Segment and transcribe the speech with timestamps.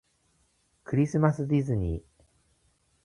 [0.83, 2.23] クリスマスディズニー